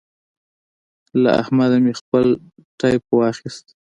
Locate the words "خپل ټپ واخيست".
1.99-3.65